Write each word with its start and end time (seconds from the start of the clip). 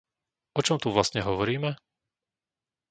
O 0.59 0.65
čom 0.65 0.77
tu 0.81 0.87
vlastne 0.95 1.21
hovoríme? 1.29 1.71